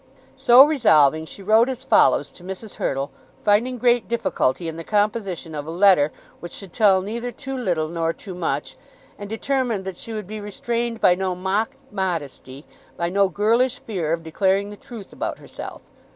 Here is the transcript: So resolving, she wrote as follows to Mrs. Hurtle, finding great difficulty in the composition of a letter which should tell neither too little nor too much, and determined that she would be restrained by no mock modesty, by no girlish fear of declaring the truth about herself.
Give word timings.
So 0.35 0.65
resolving, 0.65 1.27
she 1.27 1.43
wrote 1.43 1.69
as 1.69 1.83
follows 1.83 2.31
to 2.31 2.43
Mrs. 2.43 2.77
Hurtle, 2.77 3.11
finding 3.43 3.77
great 3.77 4.07
difficulty 4.07 4.67
in 4.67 4.75
the 4.75 4.83
composition 4.83 5.53
of 5.53 5.67
a 5.67 5.69
letter 5.69 6.11
which 6.39 6.53
should 6.53 6.73
tell 6.73 7.03
neither 7.03 7.31
too 7.31 7.55
little 7.55 7.87
nor 7.87 8.11
too 8.11 8.33
much, 8.33 8.77
and 9.19 9.29
determined 9.29 9.85
that 9.85 9.97
she 9.97 10.11
would 10.11 10.25
be 10.25 10.41
restrained 10.41 11.01
by 11.01 11.13
no 11.13 11.35
mock 11.35 11.73
modesty, 11.91 12.65
by 12.97 13.09
no 13.09 13.29
girlish 13.29 13.77
fear 13.77 14.11
of 14.11 14.23
declaring 14.23 14.71
the 14.71 14.75
truth 14.75 15.13
about 15.13 15.37
herself. 15.37 15.83